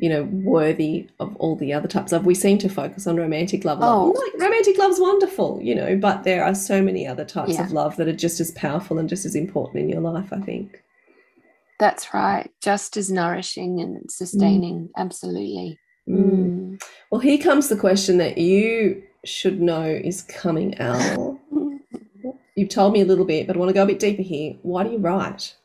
[0.00, 2.24] you know, worthy of all the other types of.
[2.24, 3.80] We seem to focus on romantic love.
[3.82, 4.14] Oh.
[4.16, 7.64] Like, romantic love's wonderful, you know, but there are so many other types yeah.
[7.64, 10.40] of love that are just as powerful and just as important in your life, I
[10.40, 10.82] think.
[11.78, 12.50] That's right.
[12.62, 14.84] Just as nourishing and sustaining.
[14.84, 14.90] Mm.
[14.96, 15.78] Absolutely.
[16.08, 16.30] Mm.
[16.30, 16.82] Mm.
[17.10, 21.38] Well, here comes the question that you should know is coming, out.
[22.56, 24.54] You've told me a little bit, but I want to go a bit deeper here.
[24.62, 25.56] Why do you write?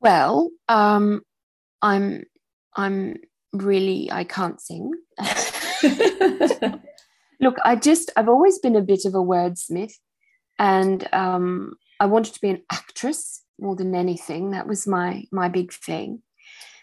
[0.00, 1.22] Well, um,
[1.82, 2.24] I'm
[2.74, 3.16] I'm
[3.52, 4.92] really I can't sing.
[7.40, 9.94] Look, I just I've always been a bit of a wordsmith,
[10.58, 14.50] and um, I wanted to be an actress more than anything.
[14.50, 16.22] That was my my big thing.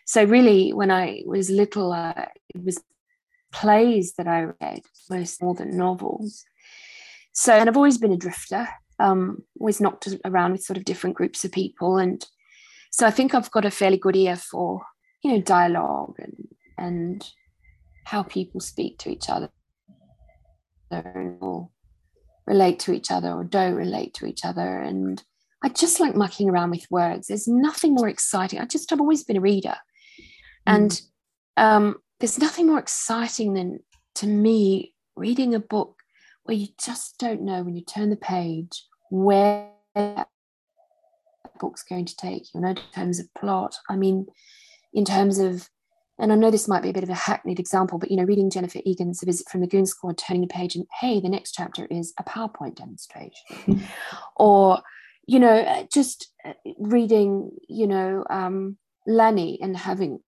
[0.06, 2.82] So really, when I was little, uh, it was
[3.51, 6.43] plays that I read most more than novels.
[7.32, 8.67] So, and I've always been a drifter.
[8.99, 12.23] Um, always knocked around with sort of different groups of people, and
[12.93, 14.82] so I think I've got a fairly good ear for
[15.23, 17.32] you know dialogue and and
[18.06, 19.49] how people speak to each other
[20.91, 21.69] or
[22.45, 25.23] relate to each other or don't relate to each other and
[25.63, 27.27] I just like mucking around with words.
[27.27, 28.60] There's nothing more exciting.
[28.60, 29.75] I just have always been a reader,
[30.67, 31.01] and mm.
[31.56, 33.79] um, there's nothing more exciting than
[34.15, 36.01] to me reading a book
[36.43, 39.69] where you just don't know when you turn the page where
[41.59, 42.61] book's going to take you.
[42.61, 43.75] know, in terms of plot.
[43.89, 44.27] I mean,
[44.93, 45.69] in terms of,
[46.19, 48.23] and I know this might be a bit of a hackneyed example, but you know,
[48.23, 51.29] reading Jennifer Egan's A Visit from the Goon Squad, turning the page, and hey, the
[51.29, 53.83] next chapter is a PowerPoint demonstration,
[54.35, 54.81] or
[55.25, 56.31] you know, just
[56.77, 60.19] reading, you know, um, Lanny and having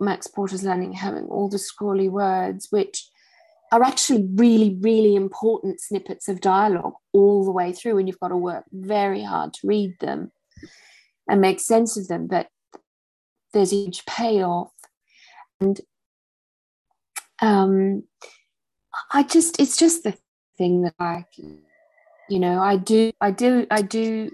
[0.00, 3.08] Max Porter's Lanny having all the scrawly words, which
[3.70, 8.28] are actually really, really important snippets of dialogue all the way through, and you've got
[8.28, 10.30] to work very hard to read them
[11.28, 12.26] and make sense of them.
[12.26, 12.48] But
[13.52, 14.72] there's a huge payoff,
[15.60, 15.80] and
[17.40, 18.04] um,
[19.12, 20.16] I just it's just the
[20.58, 21.24] thing that I,
[22.28, 24.30] you know, I do I do I do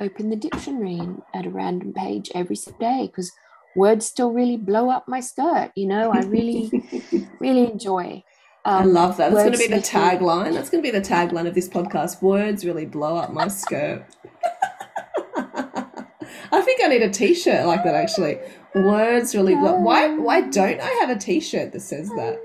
[0.00, 1.00] open the dictionary
[1.34, 3.32] at a random page every day because
[3.74, 5.72] words still really blow up my skirt.
[5.74, 6.70] You know, I really
[7.40, 8.22] really enjoy
[8.68, 9.32] um, I love that.
[9.32, 10.52] That's going to be the tagline.
[10.52, 12.20] That's going to be the tagline of this podcast.
[12.20, 14.04] Words really blow up my skirt.
[16.88, 17.94] I think think I need a T-shirt like that.
[17.94, 18.38] Actually,
[18.74, 19.54] words really.
[19.54, 20.08] Blo- why?
[20.14, 22.40] Why don't I have a T-shirt that says that?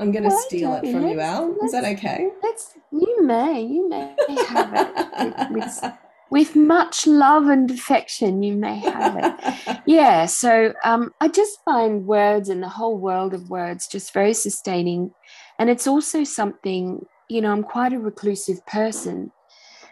[0.00, 1.56] I'm to Why steal it from you, Al.
[1.64, 2.30] Is that okay?
[2.42, 2.74] Let's.
[2.90, 3.62] You may.
[3.62, 4.14] You may
[4.48, 5.92] have it with, with,
[6.30, 8.42] with much love and affection.
[8.42, 9.80] You may have it.
[9.86, 14.34] yeah so um, i just find words and the whole world of words just very
[14.34, 15.12] sustaining
[15.58, 19.30] and it's also something you know i'm quite a reclusive person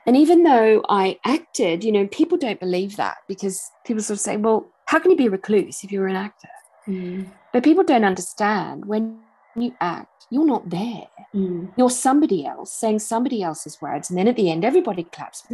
[0.07, 4.21] and even though i acted you know people don't believe that because people sort of
[4.21, 6.49] say well how can you be a recluse if you're an actor?
[6.89, 9.21] Mm, but people don't understand when
[9.55, 11.07] you act you're not there.
[11.33, 15.45] Mm, you're somebody else saying somebody else's words and then at the end everybody claps.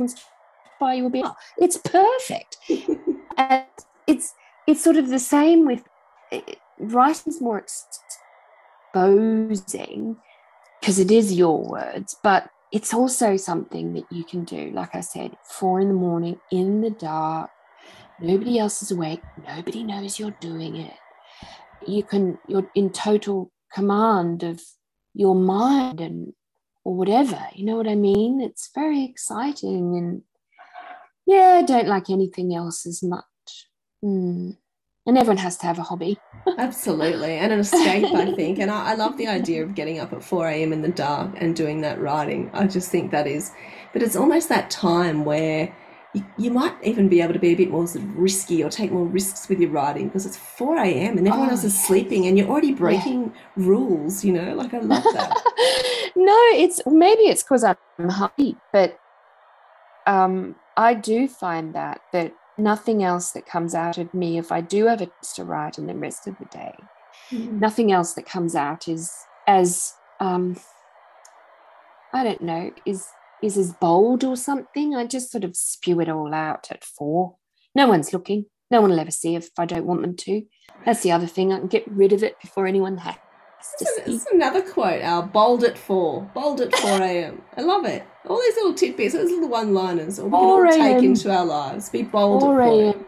[0.81, 1.23] By you will be
[1.59, 2.57] it's perfect.
[3.39, 3.67] And
[4.07, 4.33] it's
[4.67, 5.85] it's sort of the same with
[6.33, 6.41] eh,
[6.79, 7.63] writing's more
[8.95, 10.17] exposing
[10.81, 15.01] because it is your words but it's also something that you can do like i
[15.01, 17.51] said four in the morning in the dark.
[18.21, 19.21] Nobody else is awake.
[19.47, 20.95] Nobody knows you're doing it.
[21.87, 24.63] You can you're in total command of
[25.15, 26.33] your mind and
[26.85, 27.41] or whatever.
[27.55, 28.41] You know what i mean?
[28.41, 30.23] It's very exciting and
[31.27, 33.69] yeah i don't like anything else as much.
[34.05, 34.57] Mm.
[35.07, 36.19] And everyone has to have a hobby
[36.59, 38.59] absolutely, and an escape, I think.
[38.59, 40.73] And I, I love the idea of getting up at 4 a.m.
[40.73, 42.51] in the dark and doing that writing.
[42.53, 43.53] I just think that is,
[43.93, 45.75] but it's almost that time where
[46.15, 48.71] you, you might even be able to be a bit more sort of risky or
[48.71, 51.19] take more risks with your writing because it's 4 a.m.
[51.19, 54.55] and everyone Oh, else is sleeping and you're already breaking rules, you know?
[54.55, 55.43] Like, I love that.
[56.17, 57.77] no it's maybe it's because i'm
[58.09, 58.99] happy but
[60.07, 64.61] um i do find that that nothing else that comes out of me if i
[64.61, 66.75] do have a to write in the rest of the day
[67.33, 69.13] nothing else that comes out is
[69.47, 70.57] as um
[72.13, 73.07] i don't know is
[73.43, 77.37] is as bold or something i just sort of spew it all out at four
[77.75, 80.43] no one's looking no one will ever see if i don't want them to
[80.85, 83.17] that's the other thing i can get rid of it before anyone has
[83.79, 85.23] see another quote, Al.
[85.23, 86.31] Bold at 4.
[86.35, 87.43] Bold at 4 a.m.
[87.57, 88.05] I love it.
[88.27, 91.45] All these little tidbits, those little one liners, or we can all take into our
[91.45, 91.89] lives.
[91.91, 93.07] Be bold 4 a.m.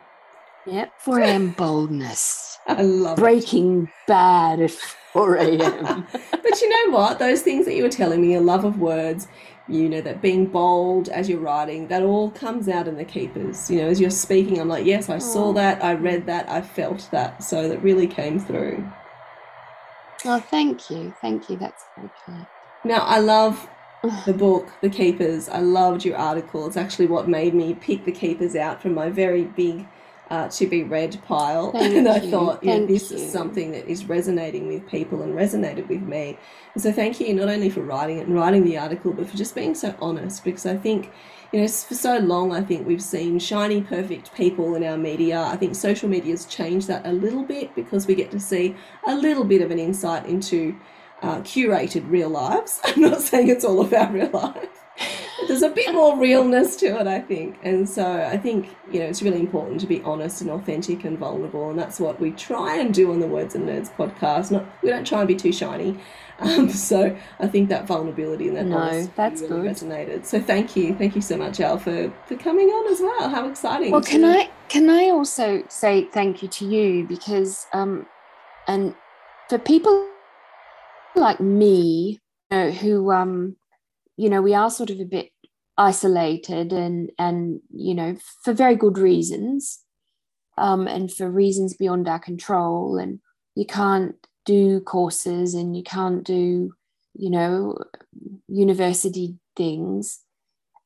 [0.66, 1.50] Yep, 4 a.m.
[1.50, 2.58] boldness.
[2.66, 3.22] I love it.
[3.22, 6.06] Breaking bad at 4 a.m.
[6.30, 7.18] But you know what?
[7.18, 9.28] Those things that you were telling me, your love of words,
[9.68, 13.70] you know, that being bold as you're writing, that all comes out in the keepers.
[13.70, 15.52] You know, as you're speaking, I'm like, yes, I saw Oh.
[15.54, 17.42] that, I read that, I felt that.
[17.42, 18.86] So that really came through.
[20.24, 21.12] oh, thank you.
[21.20, 21.56] Thank you.
[21.56, 22.46] That's very kind.
[22.84, 23.68] Now, I love
[24.26, 25.48] the book, The Keepers.
[25.48, 26.66] I loved your article.
[26.66, 29.86] It's actually what made me pick The Keepers out from my very big
[30.30, 31.72] uh, to be read pile.
[31.72, 33.16] Thank and I you, thought, yeah, this you.
[33.16, 36.38] is something that is resonating with people and resonated with me.
[36.74, 39.36] And so thank you not only for writing it and writing the article, but for
[39.36, 41.10] just being so honest because I think.
[41.50, 45.40] You know, for so long, I think we've seen shiny, perfect people in our media.
[45.40, 48.76] I think social media has changed that a little bit because we get to see
[49.06, 50.76] a little bit of an insight into
[51.22, 52.80] uh, curated real lives.
[52.84, 54.68] I'm not saying it's all about real life.
[55.46, 57.58] There's a bit more realness to it, I think.
[57.62, 61.16] And so I think, you know, it's really important to be honest and authentic and
[61.16, 61.70] vulnerable.
[61.70, 64.50] And that's what we try and do on the Words and Nerds podcast.
[64.50, 65.98] Not, we don't try and be too shiny.
[66.40, 69.74] Um, so I think that vulnerability and that No, that's really good.
[69.74, 70.24] resonated.
[70.24, 70.94] So thank you.
[70.94, 73.28] Thank you so much, Al, for, for coming on as well.
[73.28, 73.90] How exciting.
[73.90, 78.06] Well, can I can I also say thank you to you because um,
[78.68, 78.94] and
[79.48, 80.06] for people
[81.18, 83.56] like me, you know, who um,
[84.16, 85.30] you know, we are sort of a bit
[85.76, 89.80] isolated and and you know for very good reasons,
[90.56, 93.20] um, and for reasons beyond our control, and
[93.54, 96.72] you can't do courses and you can't do
[97.14, 97.78] you know
[98.48, 100.20] university things.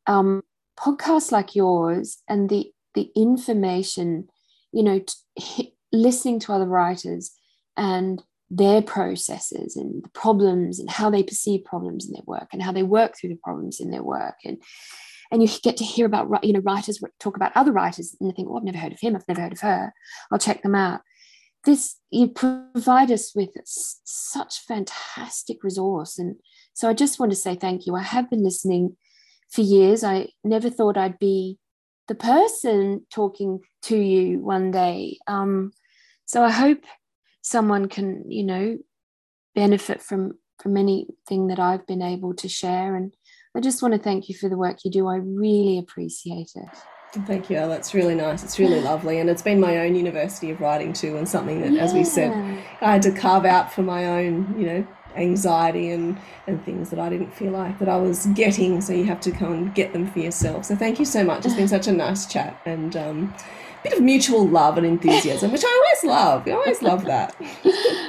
[0.07, 0.43] Um,
[0.79, 4.29] podcasts like yours and the the information
[4.73, 5.01] you know
[5.39, 7.33] t- listening to other writers
[7.77, 8.23] and
[8.55, 12.71] their processes and the problems and how they perceive problems in their work and how
[12.71, 14.35] they work through the problems in their work.
[14.45, 14.59] And
[15.31, 18.35] and you get to hear about you know writers talk about other writers and you
[18.37, 19.17] think oh i've never heard of him.
[19.17, 19.95] I've never heard of her.
[20.31, 21.01] I'll check them out.
[21.65, 26.19] This you provide us with such fantastic resource.
[26.19, 26.37] And
[26.75, 27.97] so i just want to say thank you.
[27.97, 28.97] I have been listening
[29.51, 30.05] for years.
[30.05, 31.59] I never thought i'd be
[32.09, 35.19] the person talking to you one day.
[35.27, 35.73] Um,
[36.27, 36.85] so i hope
[37.43, 38.79] someone can you know
[39.55, 43.15] benefit from from anything that i've been able to share and
[43.57, 46.69] i just want to thank you for the work you do i really appreciate it
[47.27, 47.57] Thank you.
[47.57, 48.43] That's really nice.
[48.43, 49.19] It's really lovely.
[49.19, 52.33] And it's been my own university of writing too, and something that, as we said,
[52.81, 56.99] I had to carve out for my own, you know, anxiety and, and things that
[56.99, 58.81] I didn't feel like that I was getting.
[58.81, 60.65] So you have to come and get them for yourself.
[60.65, 61.45] So thank you so much.
[61.45, 62.59] It's been such a nice chat.
[62.65, 63.35] And um,
[63.83, 66.49] bit of mutual love and enthusiasm, which I always love.
[66.49, 67.35] I always love that.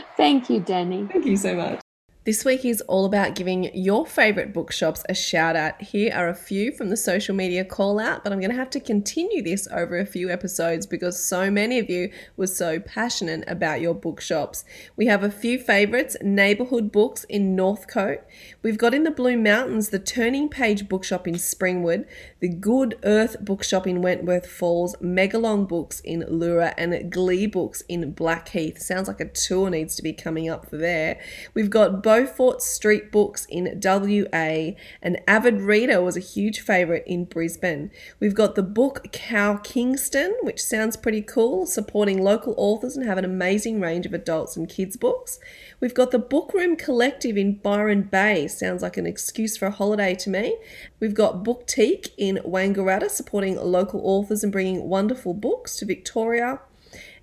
[0.18, 1.08] Thank you, Danny.
[1.12, 1.80] Thank you so much.
[2.26, 5.82] This week is all about giving your favourite bookshops a shout out.
[5.82, 8.70] Here are a few from the social media call out, but I'm going to have
[8.70, 13.44] to continue this over a few episodes because so many of you were so passionate
[13.46, 14.64] about your bookshops.
[14.96, 18.22] We have a few favourites Neighbourhood Books in Northcote.
[18.62, 22.06] We've got in the Blue Mountains the Turning Page Bookshop in Springwood,
[22.44, 28.82] the Good Earth Bookshop in Wentworth Falls, Megalong Books in Leura, and Gleebooks in Blackheath.
[28.82, 31.22] Sounds like a tour needs to be coming up for there.
[31.54, 34.76] We've got Beaufort Street Books in WA.
[35.02, 37.92] An avid reader was a huge favourite in Brisbane.
[38.20, 43.18] We've got the book Cow Kingston, which sounds pretty cool, supporting local authors and have
[43.18, 45.40] an amazing range of adults and kids books.
[45.80, 50.14] We've got the Bookroom Collective in Byron Bay, sounds like an excuse for a holiday
[50.16, 50.58] to me.
[51.00, 56.60] We've got Bookteak in Wangaratta, supporting local authors and bringing wonderful books to Victoria.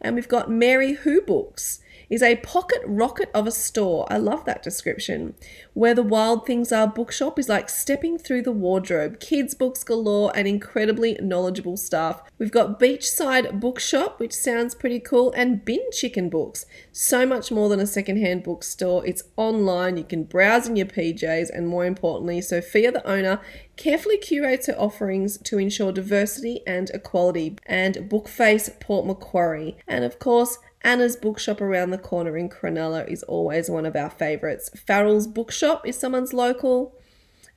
[0.00, 1.80] And we've got Mary Who Books
[2.10, 4.04] is a pocket rocket of a store.
[4.10, 5.34] I love that description.
[5.74, 9.20] Where the Wild Things Are bookshop is like stepping through the wardrobe.
[9.20, 12.20] Kids' books galore and incredibly knowledgeable staff.
[12.36, 16.66] We've got Beachside Bookshop, which sounds pretty cool, and Bin Chicken Books.
[16.90, 19.06] So much more than a secondhand bookstore.
[19.06, 23.40] It's online, you can browse in your PJs, and more importantly, Sophia, the owner,
[23.76, 27.56] carefully curates her offerings to ensure diversity and equality.
[27.66, 29.78] And Bookface Port Macquarie.
[29.90, 34.08] And of course, Anna's bookshop around the corner in Cronulla is always one of our
[34.08, 34.70] favourites.
[34.86, 36.94] Farrell's bookshop is someone's local.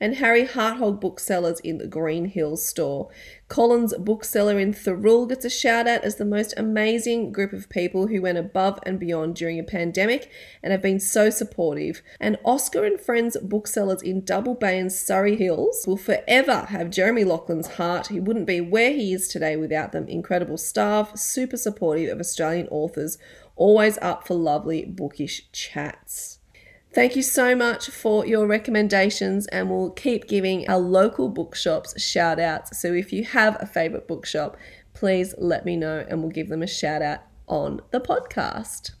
[0.04, 3.08] And Harry Hartog booksellers in the Green Hills store.
[3.48, 8.08] Collins bookseller in Thirroul gets a shout out as the most amazing group of people
[8.08, 10.30] who went above and beyond during a pandemic
[10.62, 12.02] and have been so supportive.
[12.20, 17.24] And Oscar and Friends booksellers in Double Bay and Surry Hills will forever have Jeremy
[17.24, 18.08] Lachlan's heart.
[18.08, 20.06] He wouldn't be where he is today without them.
[20.06, 23.16] Incredible staff, super supportive of Australian authors,
[23.56, 26.33] always up for lovely bookish chats.
[26.94, 32.38] Thank you so much for your recommendations, and we'll keep giving our local bookshops shout
[32.38, 32.80] outs.
[32.80, 34.56] So if you have a favourite bookshop,
[34.92, 37.18] please let me know and we'll give them a shout out
[37.48, 38.92] on the podcast.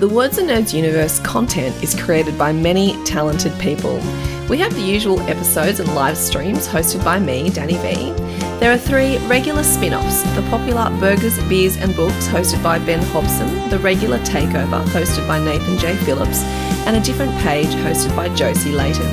[0.00, 4.00] The Words and Nerds universe content is created by many talented people.
[4.48, 8.12] We have the usual episodes and live streams hosted by me, Danny V.
[8.60, 13.02] There are three regular spin offs the popular Burgers, Beers and Books, hosted by Ben
[13.06, 15.96] Hobson, the regular Takeover, hosted by Nathan J.
[15.96, 16.44] Phillips,
[16.86, 19.10] and a different page hosted by Josie Layton.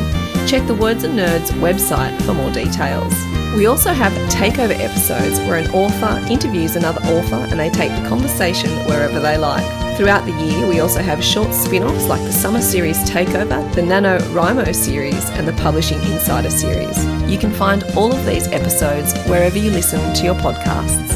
[0.47, 3.15] Check the Words and Nerds website for more details.
[3.55, 8.07] We also have takeover episodes where an author interviews another author and they take the
[8.07, 9.82] conversation wherever they like.
[9.95, 13.83] Throughout the year, we also have short spin offs like the Summer Series Takeover, the
[13.83, 17.05] Nano NaNoWriMo series, and the Publishing Insider series.
[17.29, 21.13] You can find all of these episodes wherever you listen to your podcasts.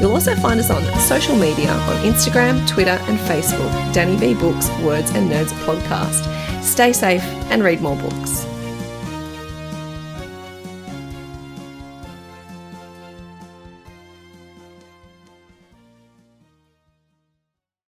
[0.00, 3.70] You'll also find us on social media on Instagram, Twitter, and Facebook.
[3.92, 6.62] Danny V Books, Words and Nerds podcast.
[6.62, 8.46] Stay safe and read more books.